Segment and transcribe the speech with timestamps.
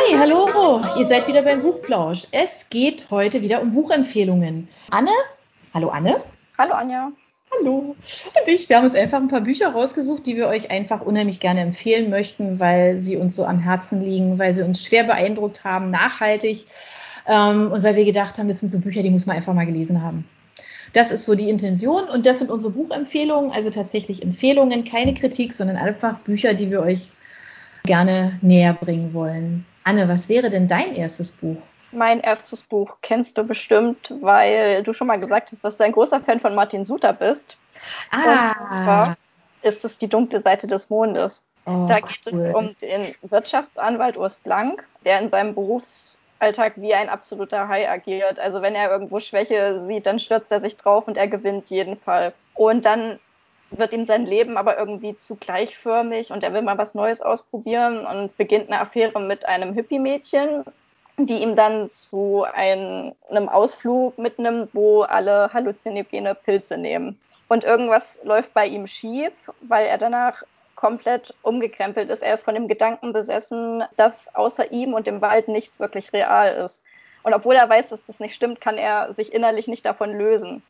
[0.00, 2.22] Hi, hallo, ihr seid wieder beim Buchplausch.
[2.32, 4.68] Es geht heute wieder um Buchempfehlungen.
[4.90, 5.10] Anne,
[5.74, 6.22] hallo Anne.
[6.56, 7.12] Hallo Anja.
[7.52, 7.96] Hallo.
[7.96, 11.38] Und ich, wir haben uns einfach ein paar Bücher rausgesucht, die wir euch einfach unheimlich
[11.38, 15.64] gerne empfehlen möchten, weil sie uns so am Herzen liegen, weil sie uns schwer beeindruckt
[15.64, 16.64] haben, nachhaltig
[17.26, 19.66] ähm, und weil wir gedacht haben, das sind so Bücher, die muss man einfach mal
[19.66, 20.26] gelesen haben.
[20.94, 25.52] Das ist so die Intention und das sind unsere Buchempfehlungen, also tatsächlich Empfehlungen, keine Kritik,
[25.52, 27.12] sondern einfach Bücher, die wir euch
[27.84, 29.66] gerne näher bringen wollen.
[29.84, 31.56] Anne, was wäre denn dein erstes Buch?
[31.92, 35.92] Mein erstes Buch kennst du bestimmt, weil du schon mal gesagt hast, dass du ein
[35.92, 37.56] großer Fan von Martin Suter bist.
[38.10, 38.50] Ah.
[38.50, 39.16] Und zwar
[39.62, 41.42] ist es die dunkle Seite des Mondes.
[41.66, 42.46] Oh, da geht cool.
[42.46, 48.38] es um den Wirtschaftsanwalt Urs Blank, der in seinem Berufsalltag wie ein absoluter Hai agiert.
[48.38, 51.98] Also wenn er irgendwo Schwäche sieht, dann stürzt er sich drauf und er gewinnt jeden
[51.98, 52.32] Fall.
[52.54, 53.18] Und dann
[53.70, 58.06] wird ihm sein Leben aber irgendwie zu gleichförmig und er will mal was Neues ausprobieren
[58.06, 60.64] und beginnt eine Affäre mit einem Hippie-Mädchen,
[61.18, 67.18] die ihm dann zu ein, einem Ausflug mitnimmt, wo alle halluzinogene Pilze nehmen.
[67.48, 70.42] Und irgendwas läuft bei ihm schief, weil er danach
[70.76, 72.22] komplett umgekrempelt ist.
[72.22, 76.54] Er ist von dem Gedanken besessen, dass außer ihm und dem Wald nichts wirklich real
[76.54, 76.82] ist.
[77.22, 80.62] Und obwohl er weiß, dass das nicht stimmt, kann er sich innerlich nicht davon lösen.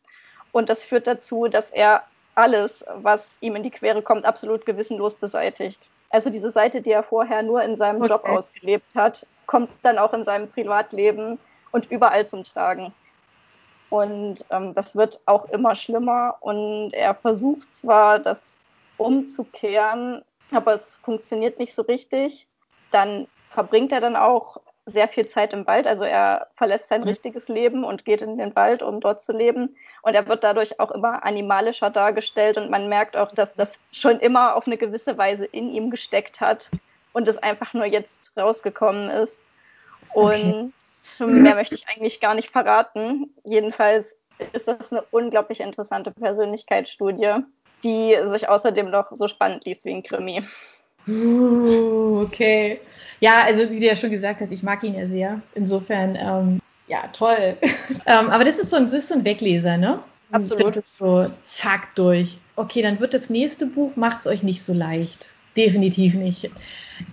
[0.51, 2.03] Und das führt dazu, dass er
[2.41, 5.89] alles, was ihm in die Quere kommt, absolut gewissenlos beseitigt.
[6.09, 8.09] Also diese Seite, die er vorher nur in seinem okay.
[8.09, 11.37] Job ausgelebt hat, kommt dann auch in seinem Privatleben
[11.71, 12.93] und überall zum Tragen.
[13.91, 16.37] Und ähm, das wird auch immer schlimmer.
[16.39, 18.57] Und er versucht zwar, das
[18.97, 22.47] umzukehren, aber es funktioniert nicht so richtig.
[22.89, 24.59] Dann verbringt er dann auch
[24.91, 25.87] sehr viel Zeit im Wald.
[25.87, 27.07] Also er verlässt sein mhm.
[27.07, 29.75] richtiges Leben und geht in den Wald, um dort zu leben.
[30.01, 34.19] Und er wird dadurch auch immer animalischer dargestellt und man merkt auch, dass das schon
[34.19, 36.69] immer auf eine gewisse Weise in ihm gesteckt hat
[37.13, 39.41] und es einfach nur jetzt rausgekommen ist.
[40.13, 40.73] Und
[41.19, 41.31] okay.
[41.31, 43.33] mehr möchte ich eigentlich gar nicht verraten.
[43.43, 44.15] Jedenfalls
[44.53, 47.43] ist das eine unglaublich interessante Persönlichkeitsstudie,
[47.83, 50.43] die sich außerdem noch so spannend liest wie ein Krimi.
[51.07, 52.79] Uh, okay.
[53.19, 55.41] Ja, also wie du ja schon gesagt hast, ich mag ihn ja sehr.
[55.53, 57.57] Insofern, ähm, ja, toll.
[58.05, 59.99] ähm, aber das ist, so ein, das ist so ein Wegleser, ne?
[60.31, 60.75] Absolut.
[60.75, 62.39] Das ist so zack durch.
[62.55, 65.29] Okay, dann wird das nächste Buch, macht es euch nicht so leicht.
[65.57, 66.49] Definitiv nicht.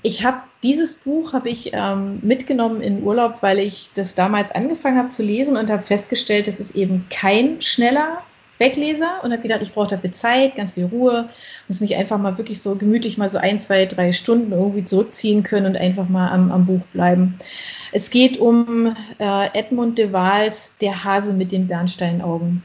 [0.02, 4.96] Ich habe dieses Buch habe ich ähm, mitgenommen in Urlaub, weil ich das damals angefangen
[4.96, 8.22] habe zu lesen und habe festgestellt, das ist eben kein schneller
[8.58, 11.28] Wegleser und habe gedacht, ich brauche dafür Zeit, ganz viel Ruhe,
[11.68, 15.42] muss mich einfach mal wirklich so gemütlich mal so ein, zwei, drei Stunden irgendwie zurückziehen
[15.42, 17.38] können und einfach mal am, am Buch bleiben.
[17.92, 22.62] Es geht um äh, Edmund de Waals Der Hase mit den Bernsteinaugen.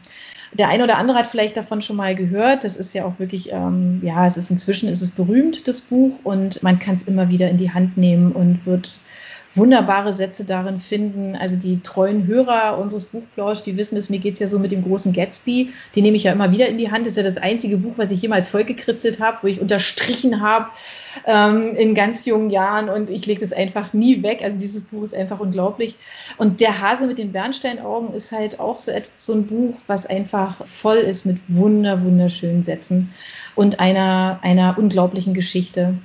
[0.53, 2.63] Der eine oder andere hat vielleicht davon schon mal gehört.
[2.63, 6.19] Das ist ja auch wirklich, ähm, ja, es ist inzwischen ist es berühmt, das Buch,
[6.23, 8.99] und man kann es immer wieder in die Hand nehmen und wird
[9.55, 11.35] wunderbare Sätze darin finden.
[11.35, 14.83] Also die treuen Hörer unseres Buchplausch, die wissen es, mir geht's ja so mit dem
[14.83, 15.71] großen Gatsby.
[15.95, 17.05] Die nehme ich ja immer wieder in die Hand.
[17.05, 20.67] Das ist ja das einzige Buch, was ich jemals vollgekritzelt habe, wo ich unterstrichen habe
[21.25, 24.41] ähm, in ganz jungen Jahren und ich lege das einfach nie weg.
[24.43, 25.97] Also dieses Buch ist einfach unglaublich.
[26.37, 30.65] Und Der Hase mit den Bernsteinaugen ist halt auch so, so ein Buch, was einfach
[30.65, 33.13] voll ist mit wunder, wunderschönen Sätzen
[33.55, 35.95] und einer, einer unglaublichen Geschichte.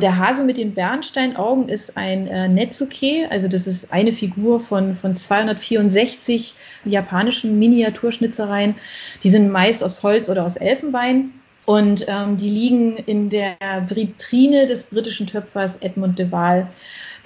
[0.00, 4.94] Der Hase mit den Bernsteinaugen ist ein äh, Netsuke, also das ist eine Figur von,
[4.94, 8.76] von 264 japanischen Miniaturschnitzereien.
[9.22, 11.32] Die sind meist aus Holz oder aus Elfenbein.
[11.66, 13.56] Und ähm, die liegen in der
[13.86, 16.68] Vitrine des britischen Töpfers Edmund de Waal.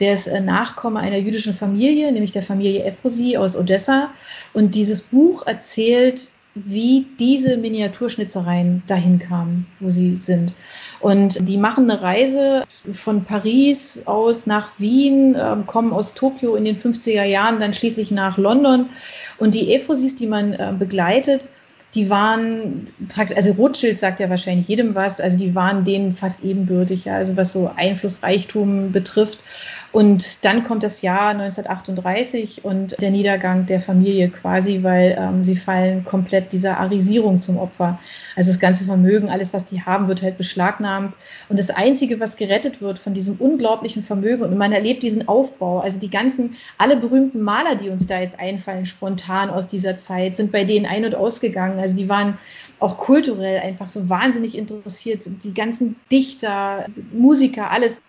[0.00, 4.10] Der ist äh, Nachkomme einer jüdischen Familie, nämlich der Familie Eposi aus Odessa.
[4.52, 10.52] Und dieses Buch erzählt wie diese Miniaturschnitzereien dahin kamen, wo sie sind.
[11.00, 16.64] Und die machen eine Reise von Paris aus nach Wien, äh, kommen aus Tokio in
[16.64, 18.86] den 50er Jahren, dann schließlich nach London.
[19.38, 21.48] Und die Ephosis, die man äh, begleitet,
[21.94, 26.42] die waren praktisch, also Rothschild sagt ja wahrscheinlich jedem was, also die waren denen fast
[26.42, 29.38] ebenbürtig, ja, also was so Einflussreichtum betrifft.
[29.94, 35.54] Und dann kommt das Jahr 1938 und der Niedergang der Familie quasi, weil ähm, sie
[35.54, 38.00] fallen komplett dieser Arisierung zum Opfer.
[38.34, 41.14] Also das ganze Vermögen, alles, was die haben, wird halt beschlagnahmt.
[41.48, 45.78] Und das Einzige, was gerettet wird von diesem unglaublichen Vermögen, und man erlebt diesen Aufbau,
[45.78, 50.34] also die ganzen, alle berühmten Maler, die uns da jetzt einfallen, spontan aus dieser Zeit,
[50.34, 51.78] sind bei denen ein- und ausgegangen.
[51.78, 52.38] Also die waren
[52.80, 55.22] auch kulturell einfach so wahnsinnig interessiert.
[55.44, 58.02] Die ganzen Dichter, Musiker, alles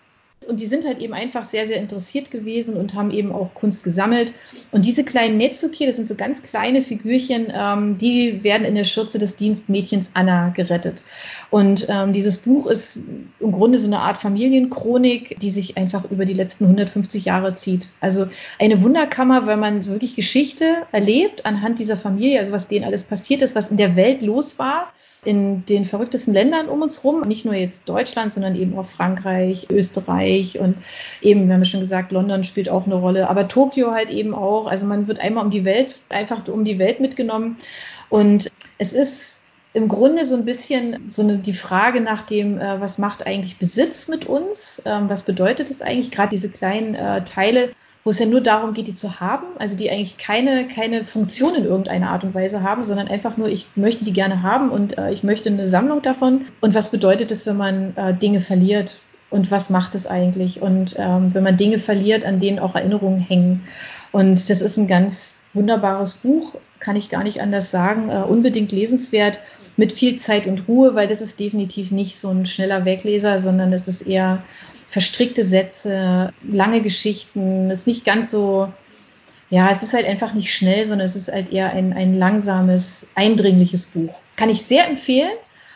[0.47, 3.83] Und die sind halt eben einfach sehr, sehr interessiert gewesen und haben eben auch Kunst
[3.83, 4.33] gesammelt.
[4.71, 8.83] Und diese kleinen Netsuki, das sind so ganz kleine Figürchen, ähm, die werden in der
[8.83, 11.01] Schürze des Dienstmädchens Anna gerettet.
[11.49, 12.97] Und ähm, dieses Buch ist
[13.39, 17.89] im Grunde so eine Art Familienchronik, die sich einfach über die letzten 150 Jahre zieht.
[17.99, 18.27] Also
[18.59, 23.03] eine Wunderkammer, weil man so wirklich Geschichte erlebt anhand dieser Familie, also was denen alles
[23.03, 24.93] passiert ist, was in der Welt los war
[25.25, 29.67] in den verrücktesten Ländern um uns rum, nicht nur jetzt Deutschland, sondern eben auch Frankreich,
[29.69, 30.77] Österreich und
[31.21, 34.67] eben, wir haben schon gesagt, London spielt auch eine Rolle, aber Tokio halt eben auch.
[34.67, 37.57] Also man wird einmal um die Welt, einfach um die Welt mitgenommen
[38.09, 39.41] und es ist
[39.73, 43.59] im Grunde so ein bisschen so eine, die Frage nach dem, äh, was macht eigentlich
[43.59, 44.81] Besitz mit uns?
[44.85, 46.11] Ähm, was bedeutet es eigentlich?
[46.11, 47.71] Gerade diese kleinen äh, Teile
[48.05, 51.55] wo es ja nur darum geht, die zu haben, also die eigentlich keine, keine Funktion
[51.55, 54.99] in irgendeiner Art und Weise haben, sondern einfach nur, ich möchte die gerne haben und
[54.99, 56.41] äh, ich möchte eine Sammlung davon.
[56.61, 58.99] Und was bedeutet es, wenn man äh, Dinge verliert?
[59.31, 60.61] Und was macht es eigentlich?
[60.61, 63.63] Und ähm, wenn man Dinge verliert, an denen auch Erinnerungen hängen.
[64.11, 68.09] Und das ist ein ganz wunderbares Buch, kann ich gar nicht anders sagen.
[68.09, 69.39] Äh, unbedingt lesenswert,
[69.77, 73.73] mit viel Zeit und Ruhe, weil das ist definitiv nicht so ein schneller Wegleser, sondern
[73.73, 74.43] es ist eher
[74.87, 77.69] verstrickte Sätze, lange Geschichten.
[77.71, 78.71] Es ist nicht ganz so,
[79.49, 83.09] ja, es ist halt einfach nicht schnell, sondern es ist halt eher ein, ein langsames,
[83.15, 84.15] eindringliches Buch.
[84.35, 85.31] Kann ich sehr empfehlen.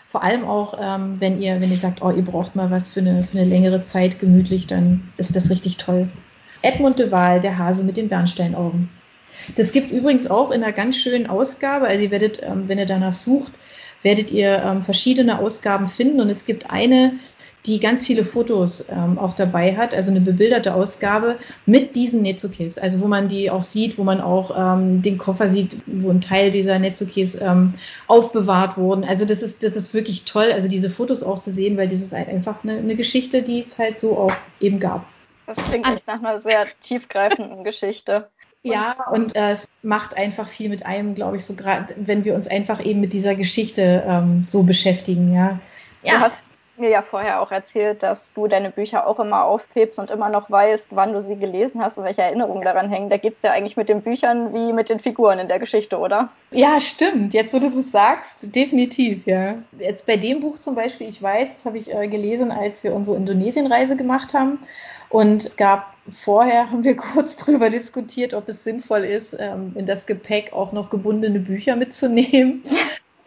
[0.07, 2.99] Vor allem auch, ähm, wenn ihr, wenn ihr sagt, oh, ihr braucht mal was für
[3.01, 6.09] eine, für eine längere Zeit gemütlich, dann ist das richtig toll.
[6.61, 8.89] Edmund de Waal, der Hase mit den Bernsteinaugen.
[9.55, 11.87] Das gibt es übrigens auch in einer ganz schönen Ausgabe.
[11.87, 13.53] Also ihr werdet, ähm, wenn ihr danach sucht,
[14.03, 16.21] werdet ihr ähm, verschiedene Ausgaben finden.
[16.21, 17.13] Und es gibt eine,
[17.65, 22.77] die ganz viele Fotos ähm, auch dabei hat, also eine bebilderte Ausgabe mit diesen Netzokis,
[22.77, 26.21] also wo man die auch sieht, wo man auch ähm, den Koffer sieht, wo ein
[26.21, 27.73] Teil dieser Netzokis ähm,
[28.07, 29.03] aufbewahrt wurden.
[29.03, 31.99] Also das ist, das ist wirklich toll, also diese Fotos auch zu sehen, weil das
[31.99, 35.05] ist einfach eine, eine Geschichte, die es halt so auch eben gab.
[35.45, 38.29] Das klingt echt nach einer sehr tiefgreifenden Geschichte.
[38.61, 42.35] Ja, und äh, es macht einfach viel mit einem, glaube ich, so gerade, wenn wir
[42.35, 45.59] uns einfach eben mit dieser Geschichte ähm, so beschäftigen, ja.
[46.03, 46.15] Ja.
[46.15, 46.43] Du hast
[46.79, 50.49] mir ja vorher auch erzählt, dass du deine Bücher auch immer aufhebst und immer noch
[50.49, 53.09] weißt, wann du sie gelesen hast und welche Erinnerungen daran hängen.
[53.09, 55.97] Da geht es ja eigentlich mit den Büchern wie mit den Figuren in der Geschichte,
[55.97, 56.29] oder?
[56.51, 57.33] Ja, stimmt.
[57.33, 59.55] Jetzt, wo du es sagst, definitiv, ja.
[59.77, 62.93] Jetzt bei dem Buch zum Beispiel, ich weiß, das habe ich äh, gelesen, als wir
[62.93, 64.59] unsere Indonesienreise gemacht haben.
[65.09, 69.85] Und es gab vorher, haben wir kurz drüber diskutiert, ob es sinnvoll ist, ähm, in
[69.85, 72.63] das Gepäck auch noch gebundene Bücher mitzunehmen.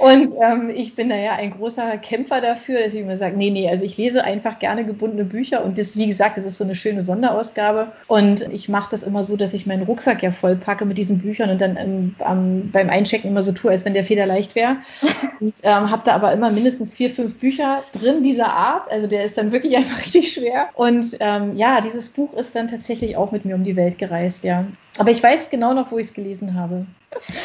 [0.02, 3.50] Und ähm, ich bin da ja ein großer Kämpfer dafür, dass ich immer sage, nee,
[3.50, 6.64] nee, also ich lese einfach gerne gebundene Bücher und das, wie gesagt, das ist so
[6.64, 7.92] eine schöne Sonderausgabe.
[8.08, 11.18] Und ich mache das immer so, dass ich meinen Rucksack ja voll packe mit diesen
[11.18, 14.56] Büchern und dann ähm, ähm, beim Einchecken immer so tue, als wenn der Feder leicht
[14.56, 14.78] wäre.
[15.38, 18.90] Und ähm, habe da aber immer mindestens vier, fünf Bücher drin dieser Art.
[18.90, 20.68] Also der ist dann wirklich einfach richtig schwer.
[20.74, 24.42] Und ähm, ja, dieses Buch ist dann tatsächlich auch mit mir um die Welt gereist,
[24.42, 24.64] ja.
[24.98, 26.86] Aber ich weiß genau noch, wo ich es gelesen habe.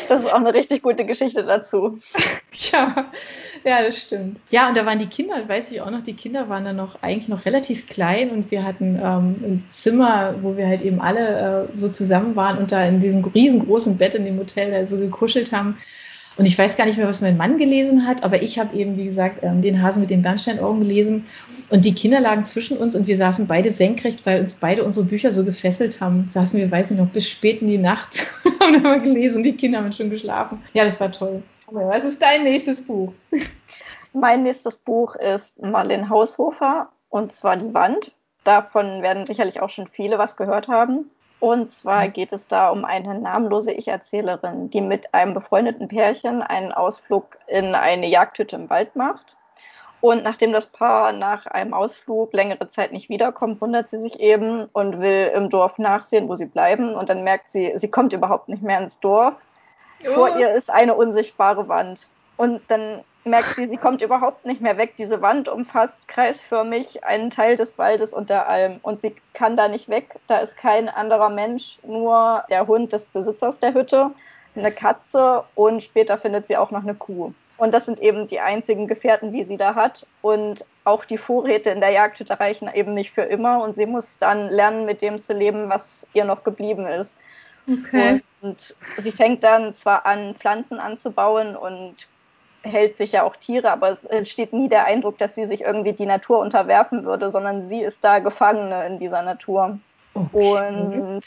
[0.09, 1.97] Das ist auch eine richtig gute Geschichte dazu.
[2.71, 3.09] ja,
[3.63, 4.39] ja, das stimmt.
[4.49, 7.01] Ja, und da waren die Kinder, weiß ich auch noch, die Kinder waren dann noch
[7.01, 11.69] eigentlich noch relativ klein und wir hatten ähm, ein Zimmer, wo wir halt eben alle
[11.71, 14.97] äh, so zusammen waren und da in diesem riesengroßen Bett in dem Hotel da so
[14.97, 15.77] gekuschelt haben.
[16.37, 18.95] Und ich weiß gar nicht mehr, was mein Mann gelesen hat, aber ich habe eben,
[18.95, 21.25] wie gesagt, ähm, den Hasen mit den Bernsteinaugen gelesen.
[21.69, 25.05] Und die Kinder lagen zwischen uns und wir saßen beide senkrecht, weil uns beide unsere
[25.05, 26.25] Bücher so gefesselt haben.
[26.25, 28.19] Saßen wir, weiß ich noch, bis spät in die Nacht
[28.61, 29.41] haben immer gelesen.
[29.41, 30.63] Die Kinder haben schon geschlafen.
[30.73, 31.41] Ja, das war toll.
[31.65, 33.13] Aber was ist dein nächstes Buch?
[34.13, 38.11] Mein nächstes Buch ist Marlene Haushofer und zwar Die Wand.
[38.43, 41.09] Davon werden sicherlich auch schon viele was gehört haben.
[41.39, 42.13] Und zwar mhm.
[42.13, 47.75] geht es da um eine namenlose Ich-Erzählerin, die mit einem befreundeten Pärchen einen Ausflug in
[47.75, 49.35] eine Jagdhütte im Wald macht.
[49.99, 54.65] Und nachdem das Paar nach einem Ausflug längere Zeit nicht wiederkommt, wundert sie sich eben
[54.73, 56.93] und will im Dorf nachsehen, wo sie bleiben.
[56.93, 59.33] Und dann merkt sie, sie kommt überhaupt nicht mehr ins Dorf.
[60.07, 60.13] Oh.
[60.13, 62.07] Vor ihr ist eine unsichtbare Wand.
[62.37, 64.93] Und dann merkt sie, sie kommt überhaupt nicht mehr weg.
[64.97, 69.67] Diese Wand umfasst kreisförmig einen Teil des Waldes und der Alm und sie kann da
[69.67, 70.15] nicht weg.
[70.27, 74.11] Da ist kein anderer Mensch, nur der Hund des Besitzers der Hütte,
[74.55, 77.33] eine Katze und später findet sie auch noch eine Kuh.
[77.57, 80.05] Und das sind eben die einzigen Gefährten, die sie da hat.
[80.21, 83.63] Und auch die Vorräte in der Jagdhütte reichen eben nicht für immer.
[83.63, 87.17] Und sie muss dann lernen, mit dem zu leben, was ihr noch geblieben ist.
[87.67, 88.21] Okay.
[88.41, 92.07] Und sie fängt dann zwar an, Pflanzen anzubauen und
[92.67, 95.93] hält sich ja auch Tiere, aber es entsteht nie der Eindruck, dass sie sich irgendwie
[95.93, 99.79] die Natur unterwerfen würde, sondern sie ist da Gefangene in dieser Natur.
[100.13, 100.59] Okay.
[100.59, 101.23] Und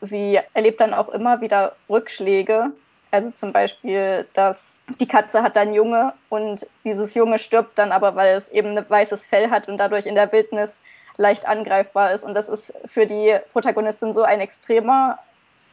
[0.00, 2.72] sie erlebt dann auch immer wieder Rückschläge.
[3.10, 4.58] Also zum Beispiel, dass
[4.98, 8.88] die Katze hat dann Junge und dieses Junge stirbt dann aber, weil es eben ein
[8.88, 10.78] weißes Fell hat und dadurch in der Wildnis
[11.16, 12.24] leicht angreifbar ist.
[12.24, 15.18] Und das ist für die Protagonistin so ein extremer,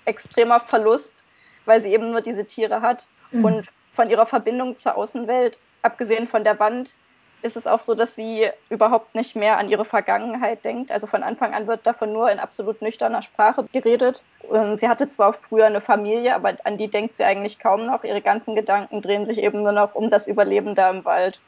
[0.06, 1.24] extremer Verlust,
[1.66, 3.08] weil sie eben nur diese Tiere hat.
[3.32, 3.46] Mhm.
[3.46, 6.94] Und von ihrer Verbindung zur Außenwelt, abgesehen von der Wand,
[7.42, 10.92] ist es auch so, dass sie überhaupt nicht mehr an ihre Vergangenheit denkt.
[10.92, 14.22] Also von Anfang an wird davon nur in absolut nüchterner Sprache geredet.
[14.44, 18.04] Und sie hatte zwar früher eine Familie, aber an die denkt sie eigentlich kaum noch.
[18.04, 21.40] Ihre ganzen Gedanken drehen sich eben nur noch um das Überleben da im Wald.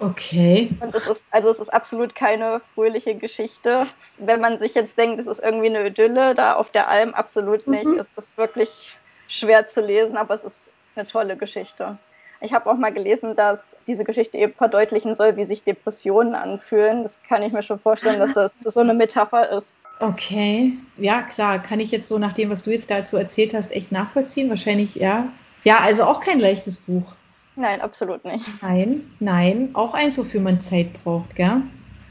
[0.00, 0.70] Okay.
[0.80, 3.86] Und es ist, also es ist absolut keine fröhliche Geschichte.
[4.18, 7.68] Wenn man sich jetzt denkt, es ist irgendwie eine Idylle da auf der Alm, absolut
[7.68, 7.86] nicht.
[7.86, 8.00] Mhm.
[8.00, 8.96] Es ist wirklich
[9.28, 11.98] schwer zu lesen, aber es ist eine tolle Geschichte.
[12.40, 17.04] Ich habe auch mal gelesen, dass diese Geschichte eben verdeutlichen soll, wie sich Depressionen anfühlen.
[17.04, 19.76] Das kann ich mir schon vorstellen, dass das so eine Metapher ist.
[20.00, 23.70] Okay, ja klar, kann ich jetzt so nach dem, was du jetzt dazu erzählt hast,
[23.70, 24.48] echt nachvollziehen.
[24.48, 25.28] Wahrscheinlich ja.
[25.62, 27.14] Ja, also auch kein leichtes Buch.
[27.54, 28.44] Nein, absolut nicht.
[28.60, 31.62] Nein, nein, auch eins, wofür man Zeit braucht, gell?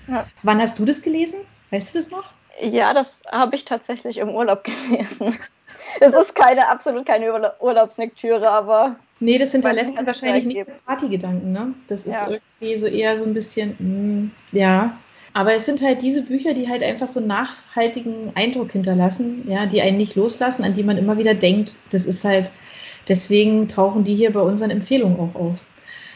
[0.07, 0.25] Ja.
[0.43, 1.41] Wann hast du das gelesen?
[1.71, 2.31] Weißt du das noch?
[2.59, 5.37] Ja, das habe ich tatsächlich im Urlaub gelesen.
[5.99, 8.95] Es ist keine, absolut keine Urlaubslektüre, aber.
[9.19, 11.73] Nee, das hinterlässt man wahrscheinlich nicht Partygedanken, ne?
[11.87, 12.29] Das ist ja.
[12.29, 14.97] irgendwie so eher so ein bisschen, mh, hm, ja.
[15.33, 19.65] Aber es sind halt diese Bücher, die halt einfach so einen nachhaltigen Eindruck hinterlassen, ja,
[19.65, 21.73] die einen nicht loslassen, an die man immer wieder denkt.
[21.89, 22.51] Das ist halt,
[23.07, 25.65] deswegen tauchen die hier bei unseren Empfehlungen auch auf.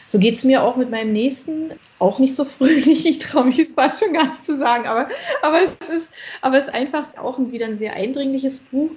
[0.07, 3.59] So geht es mir auch mit meinem nächsten, auch nicht so fröhlich, ich traue mich
[3.59, 5.07] es fast schon gar nicht zu sagen, aber,
[5.41, 8.91] aber, es, ist, aber es ist einfach auch wieder ein sehr eindringliches Buch.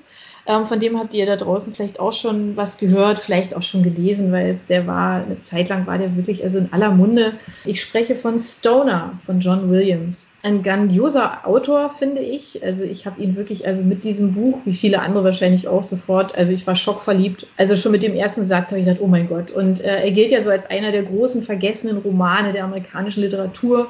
[0.49, 3.83] Ähm, von dem habt ihr da draußen vielleicht auch schon was gehört, vielleicht auch schon
[3.83, 7.35] gelesen, weil es, der war, eine Zeit lang war der wirklich also in aller Munde.
[7.67, 10.33] Ich spreche von Stoner von John Williams.
[10.43, 12.65] Ein grandioser Autor, finde ich.
[12.65, 16.35] Also ich habe ihn wirklich, also mit diesem Buch, wie viele andere wahrscheinlich auch sofort,
[16.35, 17.47] also ich war schockverliebt.
[17.59, 19.51] Also schon mit dem ersten Satz habe ich gedacht, oh mein Gott.
[19.51, 23.89] Und äh, er gilt ja so als einer der großen vergessenen Romane der amerikanischen Literatur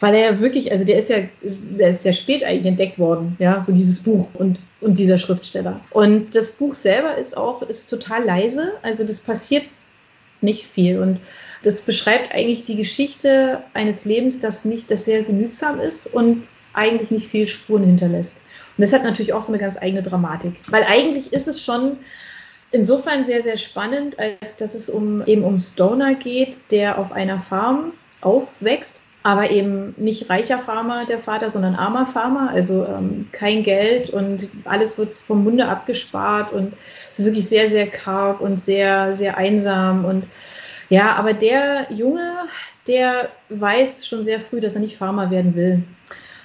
[0.00, 3.36] weil er ja wirklich, also der ist ja, der ist ja spät eigentlich entdeckt worden,
[3.38, 5.80] ja, so dieses Buch und, und dieser Schriftsteller.
[5.90, 9.64] Und das Buch selber ist auch, ist total leise, also das passiert
[10.42, 11.18] nicht viel und
[11.62, 17.10] das beschreibt eigentlich die Geschichte eines Lebens, das nicht, das sehr genügsam ist und eigentlich
[17.10, 18.36] nicht viel Spuren hinterlässt.
[18.76, 21.96] Und das hat natürlich auch so eine ganz eigene Dramatik, weil eigentlich ist es schon
[22.70, 27.40] insofern sehr, sehr spannend, als dass es um, eben um Stoner geht, der auf einer
[27.40, 33.64] Farm aufwächst aber eben nicht reicher Farmer der Vater, sondern armer Farmer, also ähm, kein
[33.64, 36.74] Geld und alles wird vom Munde abgespart und
[37.10, 40.26] es ist wirklich sehr, sehr karg und sehr, sehr einsam und
[40.90, 42.44] ja, aber der Junge,
[42.86, 45.82] der weiß schon sehr früh, dass er nicht Farmer werden will.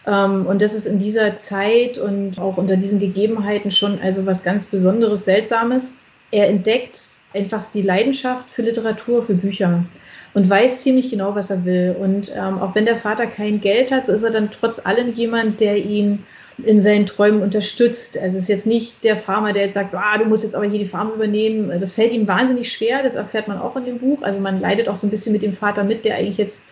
[0.07, 4.43] Ähm, und das ist in dieser Zeit und auch unter diesen Gegebenheiten schon also was
[4.43, 5.99] ganz Besonderes, Seltsames.
[6.31, 9.85] Er entdeckt einfach die Leidenschaft für Literatur, für Bücher
[10.33, 11.95] und weiß ziemlich genau, was er will.
[11.99, 15.11] Und ähm, auch wenn der Vater kein Geld hat, so ist er dann trotz allem
[15.11, 16.23] jemand, der ihn
[16.63, 18.17] in seinen Träumen unterstützt.
[18.17, 20.65] Also es ist jetzt nicht der Farmer, der jetzt sagt, ah, du musst jetzt aber
[20.65, 21.71] hier die Farm übernehmen.
[21.79, 24.21] Das fällt ihm wahnsinnig schwer, das erfährt man auch in dem Buch.
[24.21, 26.65] Also man leidet auch so ein bisschen mit dem Vater mit, der eigentlich jetzt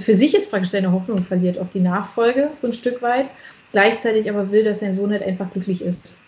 [0.00, 3.26] für sich jetzt praktisch seine Hoffnung verliert auf die Nachfolge, so ein Stück weit.
[3.72, 6.22] Gleichzeitig aber will, dass sein Sohn halt einfach glücklich ist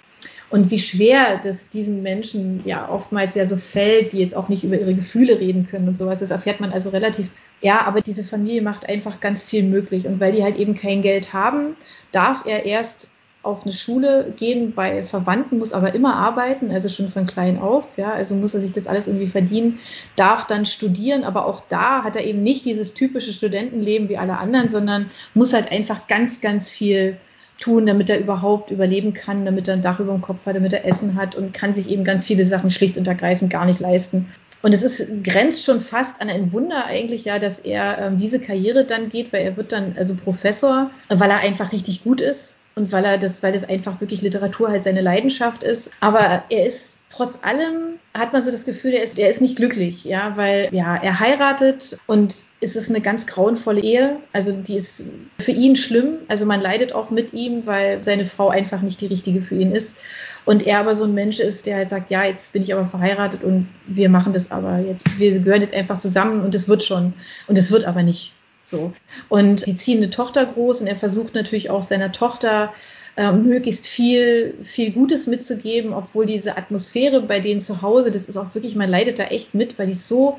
[0.50, 4.64] und wie schwer das diesen Menschen ja oftmals ja so fällt, die jetzt auch nicht
[4.64, 6.18] über ihre Gefühle reden können und sowas.
[6.18, 7.28] Das erfährt man also relativ.
[7.60, 10.06] Ja, aber diese Familie macht einfach ganz viel möglich.
[10.06, 11.76] Und weil die halt eben kein Geld haben,
[12.10, 13.08] darf er erst
[13.42, 17.84] auf eine Schule gehen bei Verwandten, muss aber immer arbeiten, also schon von klein auf,
[17.96, 19.78] ja, also muss er sich das alles irgendwie verdienen,
[20.14, 24.36] darf dann studieren, aber auch da hat er eben nicht dieses typische Studentenleben wie alle
[24.36, 27.16] anderen, sondern muss halt einfach ganz, ganz viel
[27.60, 30.72] tun, damit er überhaupt überleben kann, damit er ein Dach über dem Kopf hat, damit
[30.72, 33.80] er Essen hat und kann sich eben ganz viele Sachen schlicht und ergreifend gar nicht
[33.80, 34.32] leisten.
[34.62, 38.40] Und es ist, grenzt schon fast an ein Wunder eigentlich ja, dass er ähm, diese
[38.40, 42.58] Karriere dann geht, weil er wird dann also Professor, weil er einfach richtig gut ist
[42.74, 45.92] und weil er das, weil es einfach wirklich Literatur halt seine Leidenschaft ist.
[46.00, 49.56] Aber er ist trotz allem hat man so das Gefühl, er ist, er ist nicht
[49.56, 54.16] glücklich, ja, weil ja, er heiratet und es ist eine ganz grauenvolle Ehe.
[54.32, 55.04] Also die ist
[55.38, 56.18] für ihn schlimm.
[56.28, 59.72] Also man leidet auch mit ihm, weil seine Frau einfach nicht die richtige für ihn
[59.72, 59.98] ist.
[60.44, 62.86] Und er aber so ein Mensch ist, der halt sagt, ja, jetzt bin ich aber
[62.86, 65.04] verheiratet und wir machen das aber jetzt.
[65.16, 67.12] Wir gehören jetzt einfach zusammen und es wird schon.
[67.46, 68.92] Und es wird aber nicht so.
[69.28, 72.72] Und die ziehen eine Tochter groß und er versucht natürlich auch seiner Tochter
[73.20, 78.38] äh, möglichst viel, viel Gutes mitzugeben, obwohl diese Atmosphäre bei denen zu Hause, das ist
[78.38, 80.38] auch wirklich, man leidet da echt mit, weil die ist so,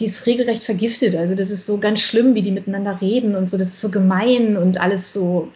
[0.00, 1.14] die ist regelrecht vergiftet.
[1.14, 3.88] Also das ist so ganz schlimm, wie die miteinander reden und so, das ist so
[3.88, 5.52] gemein und alles so,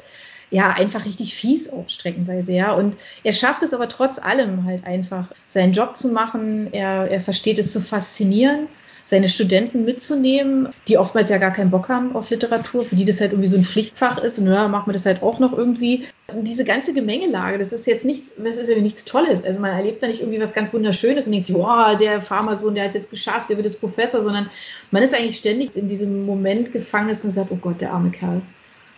[0.52, 2.72] ja, einfach richtig fies auch streckenweise, ja.
[2.74, 6.72] Und er schafft es aber trotz allem halt einfach, seinen Job zu machen.
[6.72, 8.68] Er, er versteht es zu faszinieren
[9.06, 13.20] seine Studenten mitzunehmen, die oftmals ja gar keinen Bock haben auf Literatur, für die das
[13.20, 16.06] halt irgendwie so ein Pflichtfach ist und ja, machen wir das halt auch noch irgendwie.
[16.34, 19.44] Diese ganze Gemengelage, das ist jetzt nichts, das ist ja nichts Tolles.
[19.44, 22.74] Also man erlebt da nicht irgendwie was ganz Wunderschönes und denkt sich, wow, der Pharmasohn,
[22.74, 24.50] der hat es jetzt geschafft, der wird jetzt Professor, sondern
[24.90, 28.10] man ist eigentlich ständig in diesem Moment gefangen, dass man sagt, oh Gott, der arme
[28.10, 28.42] Kerl.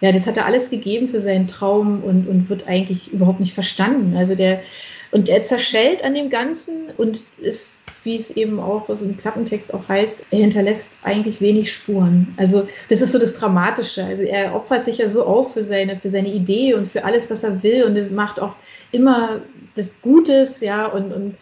[0.01, 3.53] Ja, das hat er alles gegeben für seinen Traum und, und wird eigentlich überhaupt nicht
[3.53, 4.17] verstanden.
[4.17, 4.63] Also der,
[5.11, 7.73] und er zerschellt an dem Ganzen und ist,
[8.05, 12.35] wie es eben auch so im Klappentext auch heißt, er hinterlässt eigentlich wenig Spuren.
[12.37, 14.05] Also das ist so das Dramatische.
[14.05, 17.31] Also er opfert sich ja so auf für seine, für seine Idee und für alles,
[17.31, 18.57] was er will und er macht auch
[18.93, 19.41] immer
[19.75, 21.35] das Gutes, ja, und, und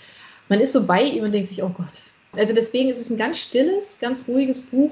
[0.49, 2.03] man ist so bei ihm und denkt sich, oh Gott.
[2.33, 4.91] Also deswegen ist es ein ganz stilles, ganz ruhiges Buch,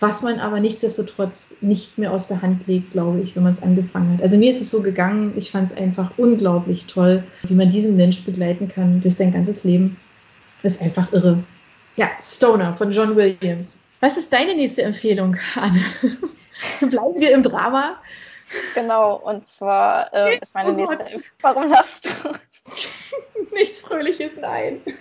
[0.00, 3.62] was man aber nichtsdestotrotz nicht mehr aus der Hand legt, glaube ich, wenn man es
[3.62, 4.22] angefangen hat.
[4.22, 7.96] Also mir ist es so gegangen, ich fand es einfach unglaublich toll, wie man diesen
[7.96, 9.96] Mensch begleiten kann durch sein ganzes Leben.
[10.62, 11.42] Ist einfach irre.
[11.96, 13.78] Ja, Stoner von John Williams.
[14.00, 15.82] Was ist deine nächste Empfehlung, Anne?
[16.80, 18.00] Bleiben wir im Drama.
[18.74, 21.22] Genau, und zwar äh, ist meine oh nächste Empfehlung.
[21.40, 22.32] Warum lachst du?
[23.54, 24.80] Nichts Fröhliches, nein.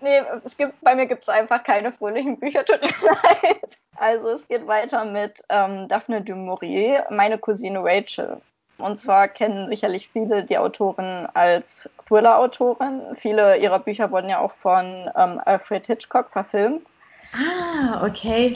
[0.00, 3.78] Nee, es gibt, bei mir gibt es einfach keine fröhlichen Bücher, tut mir leid.
[3.96, 8.40] Also es geht weiter mit ähm, Daphne du Maurier, meine Cousine Rachel.
[8.78, 13.16] Und zwar kennen sicherlich viele die Autorin als Thriller-Autorin.
[13.16, 16.86] Viele ihrer Bücher wurden ja auch von ähm, Alfred Hitchcock verfilmt.
[17.32, 18.52] Ah, okay.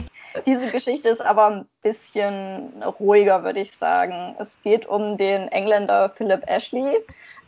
[0.47, 4.35] Diese Geschichte ist aber ein bisschen ruhiger, würde ich sagen.
[4.39, 6.99] Es geht um den Engländer Philip Ashley,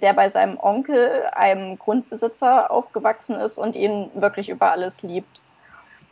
[0.03, 5.41] der bei seinem Onkel, einem Grundbesitzer, aufgewachsen ist und ihn wirklich über alles liebt.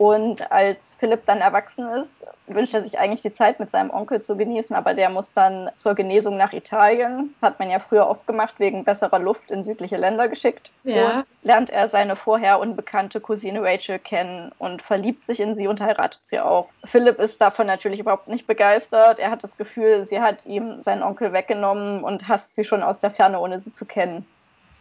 [0.03, 4.21] Und als Philipp dann erwachsen ist, wünscht er sich eigentlich die Zeit mit seinem Onkel
[4.21, 7.33] zu genießen, aber der muss dann zur Genesung nach Italien.
[7.41, 10.71] Hat man ja früher oft gemacht, wegen besserer Luft in südliche Länder geschickt.
[10.83, 11.19] Ja.
[11.19, 15.79] Und lernt er seine vorher unbekannte Cousine Rachel kennen und verliebt sich in sie und
[15.79, 16.67] heiratet sie auch.
[16.83, 19.19] Philipp ist davon natürlich überhaupt nicht begeistert.
[19.19, 22.99] Er hat das Gefühl, sie hat ihm seinen Onkel weggenommen und hasst sie schon aus
[22.99, 24.25] der Ferne, ohne sie zu kennen.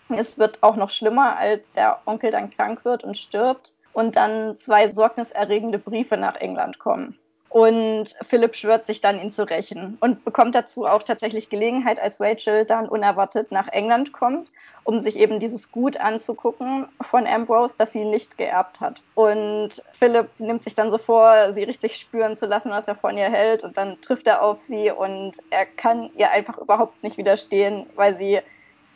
[0.08, 4.56] Es wird auch noch schlimmer, als der Onkel dann krank wird und stirbt und dann
[4.58, 7.18] zwei sorgniserregende Briefe nach England kommen.
[7.52, 12.18] Und Philipp schwört sich dann, ihn zu rächen und bekommt dazu auch tatsächlich Gelegenheit, als
[12.18, 14.50] Rachel dann unerwartet nach England kommt,
[14.84, 19.02] um sich eben dieses Gut anzugucken von Ambrose, das sie nicht geerbt hat.
[19.14, 23.18] Und Philipp nimmt sich dann so vor, sie richtig spüren zu lassen, was er von
[23.18, 23.64] ihr hält.
[23.64, 28.16] Und dann trifft er auf sie und er kann ihr einfach überhaupt nicht widerstehen, weil
[28.16, 28.40] sie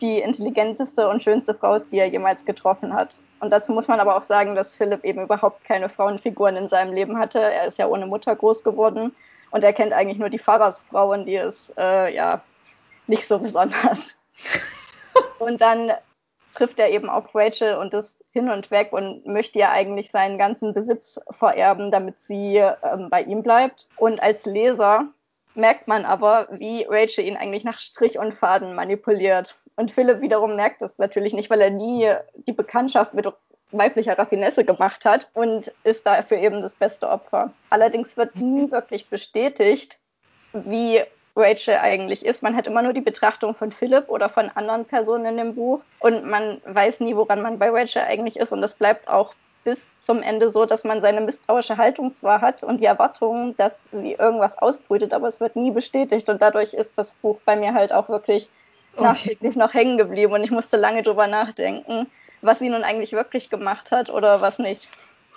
[0.01, 3.19] die intelligenteste und schönste Frau ist, die er jemals getroffen hat.
[3.41, 6.95] Und dazu muss man aber auch sagen, dass Philipp eben überhaupt keine Frauenfiguren in seinem
[6.95, 7.41] Leben hatte.
[7.41, 9.15] Er ist ja ohne Mutter groß geworden
[9.51, 12.43] und er kennt eigentlich nur die Pfarrersfrauen, die ist äh, ja
[13.07, 14.15] nicht so besonders.
[15.39, 15.93] und dann
[16.53, 20.39] trifft er eben auf Rachel und ist hin und weg und möchte ihr eigentlich seinen
[20.39, 23.87] ganzen Besitz vererben, damit sie ähm, bei ihm bleibt.
[23.97, 25.07] Und als Leser
[25.55, 29.57] merkt man aber, wie Rachel ihn eigentlich nach Strich und Faden manipuliert.
[29.77, 33.27] Und Philipp wiederum merkt das natürlich nicht, weil er nie die Bekanntschaft mit
[33.73, 37.53] weiblicher Raffinesse gemacht hat und ist dafür eben das beste Opfer.
[37.69, 39.99] Allerdings wird nie wirklich bestätigt,
[40.53, 41.03] wie
[41.35, 42.43] Rachel eigentlich ist.
[42.43, 45.81] Man hat immer nur die Betrachtung von Philipp oder von anderen Personen in dem Buch
[45.99, 49.35] und man weiß nie, woran man bei Rachel eigentlich ist und das bleibt auch
[49.65, 53.73] bis zum Ende so, dass man seine misstrauische Haltung zwar hat und die Erwartung, dass
[53.93, 57.75] sie irgendwas ausbrütet, aber es wird nie bestätigt und dadurch ist das Buch bei mir
[57.75, 58.49] halt auch wirklich.
[59.01, 62.07] Nachträglich noch hängen geblieben und ich musste lange drüber nachdenken,
[62.43, 64.89] was sie nun eigentlich wirklich gemacht hat oder was nicht.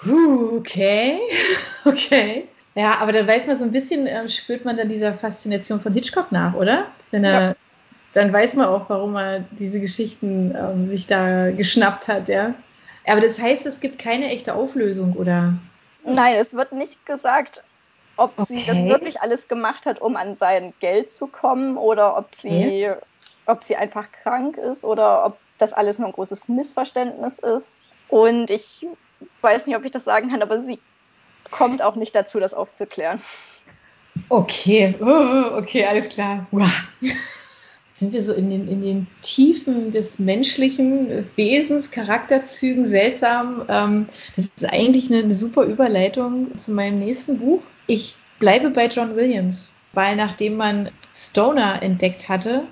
[0.04, 1.20] Okay,
[1.86, 2.48] okay.
[2.76, 5.94] Ja, aber dann weiß man so ein bisschen, äh, spürt man dann dieser Faszination von
[5.94, 6.86] Hitchcock nach, oder?
[7.12, 7.56] Wenn er, ja.
[8.14, 12.54] dann weiß man auch, warum er diese Geschichten ähm, sich da geschnappt hat, ja.
[13.08, 15.56] Aber das heißt, es gibt keine echte Auflösung, oder?
[16.06, 17.64] Nein, es wird nicht gesagt,
[18.16, 18.60] ob okay.
[18.60, 22.48] sie das wirklich alles gemacht hat, um an sein Geld zu kommen, oder ob sie
[22.48, 22.96] okay
[23.50, 27.90] ob sie einfach krank ist oder ob das alles nur ein großes Missverständnis ist.
[28.08, 28.86] Und ich
[29.42, 30.80] weiß nicht, ob ich das sagen kann, aber sie
[31.52, 33.22] kommt auch nicht dazu, das aufzuklären.
[34.30, 36.48] Okay, okay, alles klar.
[36.52, 36.70] Wow.
[37.94, 43.66] Sind wir so in den, in den Tiefen des menschlichen Wesens, Charakterzügen, seltsam.
[43.68, 47.62] Ähm, das ist eigentlich eine super Überleitung zu meinem nächsten Buch.
[47.88, 52.64] Ich bleibe bei John Williams, weil nachdem man Stoner entdeckt hatte,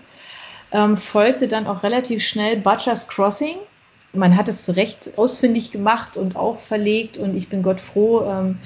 [0.72, 3.58] ähm, folgte dann auch relativ schnell Butcher's Crossing.
[4.14, 8.24] man hat es zu Recht ausfindig gemacht und auch verlegt und ich bin Gott froh,
[8.28, 8.58] ähm,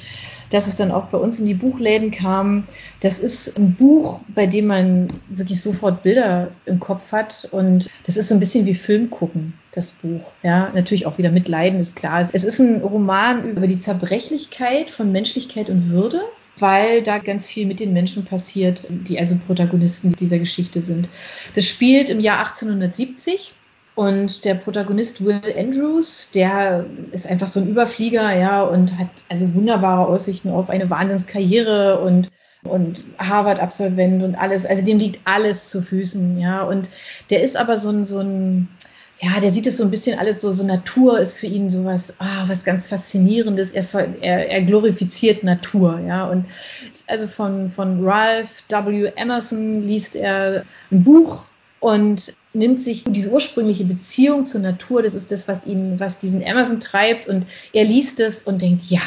[0.50, 2.68] dass es dann auch bei uns in die Buchläden kam.
[3.00, 8.18] Das ist ein Buch, bei dem man wirklich sofort Bilder im Kopf hat und das
[8.18, 10.34] ist so ein bisschen wie Film gucken, das Buch.
[10.44, 12.22] Ja, natürlich auch wieder mit Leiden ist klar.
[12.22, 16.22] Es ist ein Roman über die Zerbrechlichkeit von Menschlichkeit und Würde
[16.60, 21.10] weil da ganz viel mit den Menschen passiert, die also Protagonisten dieser Geschichte sind.
[21.56, 23.54] Das spielt im Jahr 1870
[23.96, 29.54] und der Protagonist Will Andrews, der ist einfach so ein Überflieger, ja, und hat also
[29.54, 32.30] wunderbare Aussichten auf eine Wahnsinnskarriere und
[32.64, 34.66] und Harvard-Absolvent und alles.
[34.66, 36.64] Also dem liegt alles zu Füßen, ja.
[36.64, 36.90] Und
[37.30, 38.68] der ist aber so ein, so ein,
[39.22, 42.16] ja, der sieht es so ein bisschen alles so, so Natur ist für ihn sowas,
[42.18, 43.72] ah, was ganz Faszinierendes.
[43.72, 43.86] Er,
[44.22, 46.28] er, er glorifiziert Natur, ja.
[46.28, 46.46] Und
[47.06, 49.12] also von, von Ralph W.
[49.16, 51.46] Emerson liest er ein Buch
[51.80, 56.42] und nimmt sich diese ursprüngliche Beziehung zur Natur, das ist das, was ihn, was diesen
[56.42, 59.02] Emerson treibt und er liest es und denkt, ja,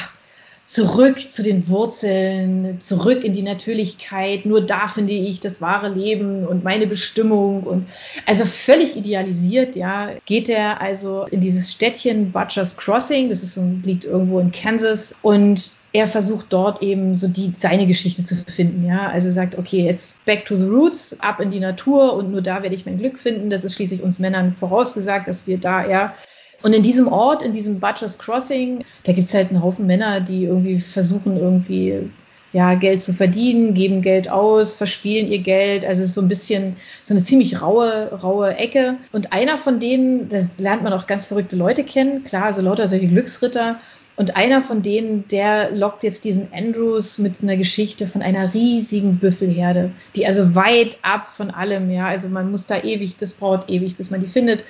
[0.66, 6.46] zurück zu den Wurzeln, zurück in die Natürlichkeit, nur da finde ich das wahre Leben
[6.46, 7.86] und meine Bestimmung und
[8.26, 13.62] also völlig idealisiert, ja, geht er also in dieses Städtchen Butchers Crossing, das ist so,
[13.82, 18.84] liegt irgendwo in Kansas und er versucht dort eben so die seine Geschichte zu finden,
[18.84, 19.08] ja.
[19.10, 22.64] Also sagt, okay, jetzt back to the roots, ab in die Natur und nur da
[22.64, 23.48] werde ich mein Glück finden.
[23.48, 26.14] Das ist schließlich uns Männern vorausgesagt, dass wir da, ja.
[26.64, 30.22] Und in diesem Ort, in diesem Butchers Crossing, da gibt es halt einen Haufen Männer,
[30.22, 32.08] die irgendwie versuchen, irgendwie
[32.54, 35.84] ja, Geld zu verdienen, geben Geld aus, verspielen ihr Geld.
[35.84, 38.96] Also es ist so ein bisschen so eine ziemlich raue, raue Ecke.
[39.12, 42.88] Und einer von denen, da lernt man auch ganz verrückte Leute kennen, klar, also lauter
[42.88, 43.78] solche Glücksritter.
[44.16, 49.18] Und einer von denen, der lockt jetzt diesen Andrews mit einer Geschichte von einer riesigen
[49.18, 53.68] Büffelherde, die also weit ab von allem, ja, also man muss da ewig, das braucht
[53.68, 54.64] ewig, bis man die findet.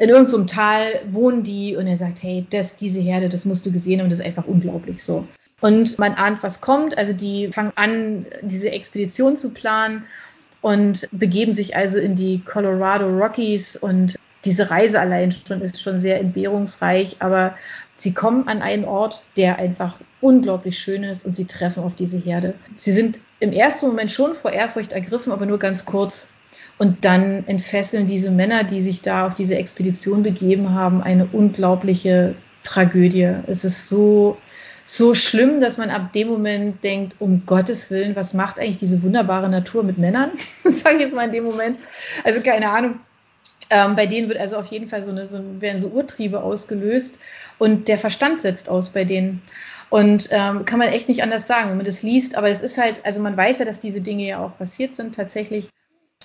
[0.00, 3.70] In irgendeinem Tal wohnen die und er sagt, hey, das, diese Herde, das musst du
[3.70, 5.26] gesehen haben, das ist einfach unglaublich so.
[5.60, 6.96] Und man ahnt, was kommt.
[6.96, 10.04] Also die fangen an, diese Expedition zu planen
[10.62, 16.00] und begeben sich also in die Colorado Rockies und diese Reise allein schon ist schon
[16.00, 17.54] sehr entbehrungsreich, aber
[18.00, 22.16] Sie kommen an einen Ort, der einfach unglaublich schön ist und sie treffen auf diese
[22.16, 22.54] Herde.
[22.78, 26.32] Sie sind im ersten Moment schon vor Ehrfurcht ergriffen, aber nur ganz kurz.
[26.78, 32.34] Und dann entfesseln diese Männer, die sich da auf diese Expedition begeben haben, eine unglaubliche
[32.62, 33.34] Tragödie.
[33.46, 34.38] Es ist so,
[34.84, 39.02] so schlimm, dass man ab dem Moment denkt, um Gottes Willen, was macht eigentlich diese
[39.02, 40.30] wunderbare Natur mit Männern?
[40.64, 41.78] Sage ich jetzt mal in dem Moment.
[42.24, 43.00] Also keine Ahnung.
[43.72, 47.18] Ähm, bei denen wird also auf jeden Fall so eine, so, werden so Urtriebe ausgelöst
[47.58, 49.42] und der Verstand setzt aus bei denen.
[49.90, 52.36] Und ähm, kann man echt nicht anders sagen, wenn man das liest.
[52.36, 55.14] Aber es ist halt, also man weiß ja, dass diese Dinge ja auch passiert sind
[55.14, 55.68] tatsächlich.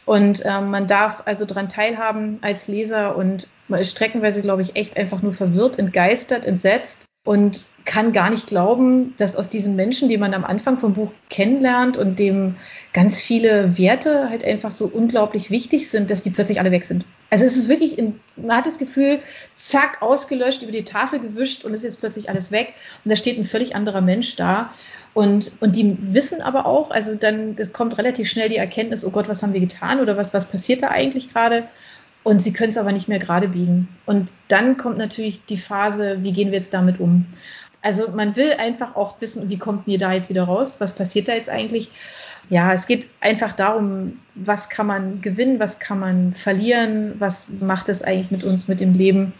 [0.06, 4.76] Und ähm, man darf also daran teilhaben als Leser und man ist streckenweise, glaube ich,
[4.76, 10.10] echt einfach nur verwirrt, entgeistert, entsetzt und kann gar nicht glauben, dass aus diesem Menschen,
[10.10, 12.56] den man am Anfang vom Buch kennenlernt und dem
[12.94, 17.06] ganz viele Werte halt einfach so unglaublich wichtig sind, dass die plötzlich alle weg sind.
[17.30, 19.20] Also es ist wirklich, in, man hat das Gefühl,
[19.56, 23.38] zack, ausgelöscht, über die Tafel gewischt und ist jetzt plötzlich alles weg und da steht
[23.38, 24.74] ein völlig anderer Mensch da.
[25.14, 29.12] Und, und die wissen aber auch, also dann, es kommt relativ schnell die Erkenntnis, oh
[29.12, 31.68] Gott, was haben wir getan oder was, was passiert da eigentlich gerade?
[32.26, 33.88] Und sie können es aber nicht mehr gerade biegen.
[34.08, 37.28] Und dann kommt natürlich die Phase, wie gehen wir jetzt damit um?
[37.84, 40.82] Also man will einfach auch wissen, wie kommt mir da jetzt wieder raus?
[40.82, 41.92] Was passiert da jetzt eigentlich?
[42.50, 47.90] Ja, es geht einfach darum, was kann man gewinnen, was kann man verlieren, was macht
[47.90, 49.34] es eigentlich mit uns, mit dem Leben,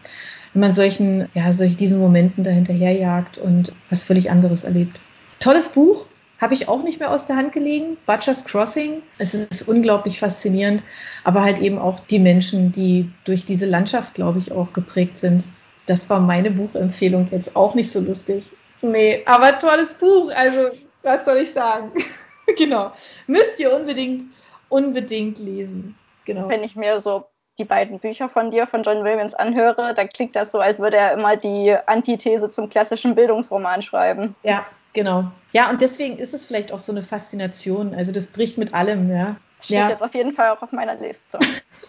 [0.54, 5.00] wenn man solchen, ja, solch diesen Momenten dahinterherjagt und was völlig anderes erlebt.
[5.40, 6.06] Tolles Buch,
[6.40, 7.98] habe ich auch nicht mehr aus der Hand gelegen.
[8.06, 9.02] Butchers Crossing.
[9.18, 10.84] Es ist unglaublich faszinierend,
[11.24, 15.44] aber halt eben auch die Menschen, die durch diese Landschaft, glaube ich, auch geprägt sind.
[15.86, 18.52] Das war meine Buchempfehlung jetzt auch nicht so lustig.
[18.82, 20.32] Nee, aber tolles Buch.
[20.36, 20.70] Also,
[21.04, 21.92] was soll ich sagen?
[22.58, 22.92] genau.
[23.28, 24.26] Müsst ihr unbedingt,
[24.70, 25.96] unbedingt lesen.
[26.26, 26.50] Genau.
[26.50, 27.26] Wenn ich mir so
[27.58, 30.98] die beiden Bücher von dir, von John Williams, anhöre, da klingt das so, als würde
[30.98, 34.36] er immer die Antithese zum klassischen Bildungsroman schreiben.
[34.44, 35.32] Ja, genau.
[35.54, 37.94] Ja, und deswegen ist es vielleicht auch so eine Faszination.
[37.94, 39.36] Also das bricht mit allem, ja.
[39.62, 39.90] Steht ja.
[39.90, 41.38] jetzt auf jeden Fall auch auf meiner Liste.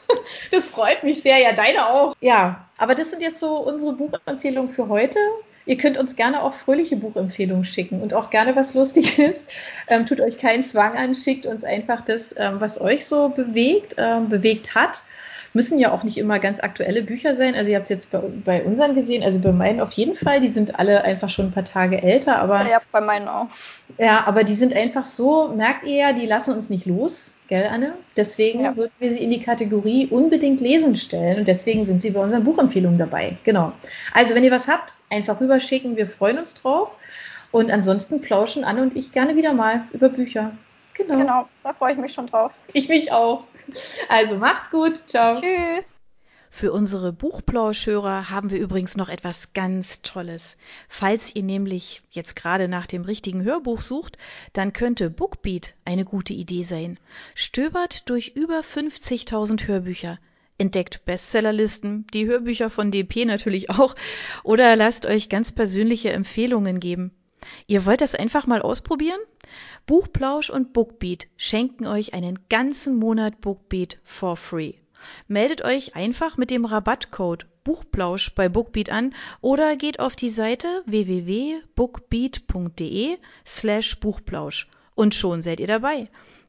[0.51, 1.39] das freut mich sehr.
[1.39, 2.15] Ja, deine auch.
[2.21, 5.19] Ja, aber das sind jetzt so unsere Buchempfehlungen für heute.
[5.67, 9.47] Ihr könnt uns gerne auch fröhliche Buchempfehlungen schicken und auch gerne was Lustiges.
[9.89, 13.95] Ähm, tut euch keinen Zwang an, schickt uns einfach das, ähm, was euch so bewegt,
[13.99, 15.05] ähm, bewegt hat.
[15.57, 17.55] Müssen ja auch nicht immer ganz aktuelle Bücher sein.
[17.55, 20.41] Also ihr habt es jetzt bei, bei unseren gesehen, also bei meinen auf jeden Fall.
[20.41, 22.69] Die sind alle einfach schon ein paar Tage älter, aber.
[22.69, 23.49] Ja, bei meinen auch.
[23.99, 27.67] Ja, aber die sind einfach so, merkt ihr ja, die lassen uns nicht los Gell,
[27.67, 27.95] Anne?
[28.17, 28.77] Deswegen ja.
[28.77, 32.43] würden wir sie in die Kategorie unbedingt lesen stellen und deswegen sind sie bei unseren
[32.43, 33.37] Buchempfehlungen dabei.
[33.45, 33.73] Genau.
[34.13, 35.97] Also, wenn ihr was habt, einfach rüberschicken.
[35.97, 36.97] Wir freuen uns drauf.
[37.53, 40.53] Und ansonsten plauschen Anne und ich gerne wieder mal über Bücher.
[40.97, 41.19] Genau.
[41.19, 42.53] Genau, da freue ich mich schon drauf.
[42.73, 43.45] Ich mich auch.
[44.09, 44.97] Also macht's gut.
[45.09, 45.41] Ciao.
[45.41, 45.95] Tschüss.
[46.51, 50.57] Für unsere Buchplauschhörer haben wir übrigens noch etwas ganz Tolles.
[50.89, 54.17] Falls ihr nämlich jetzt gerade nach dem richtigen Hörbuch sucht,
[54.55, 56.99] dann könnte Bookbeat eine gute Idee sein.
[57.35, 60.19] Stöbert durch über 50.000 Hörbücher.
[60.57, 63.95] Entdeckt Bestsellerlisten, die Hörbücher von DP natürlich auch,
[64.43, 67.11] oder lasst euch ganz persönliche Empfehlungen geben.
[67.67, 69.21] Ihr wollt das einfach mal ausprobieren?
[69.87, 74.75] Buchplausch und Bookbeat schenken euch einen ganzen Monat Bookbeat for free.
[75.29, 80.83] Meldet euch einfach mit dem Rabattcode Buchplausch bei Bookbeat an oder geht auf die Seite
[80.87, 86.09] www.bookbeat.de slash Buchplausch und schon seid ihr dabei.